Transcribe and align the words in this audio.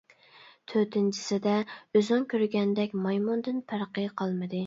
تۆتىنچىسىدە 0.71 1.53
ئۆزۈڭ 1.99 2.25
كۆرگەندەك 2.33 2.97
مايمۇندىن 3.05 3.63
پەرقى 3.73 4.07
قالمىدى. 4.23 4.59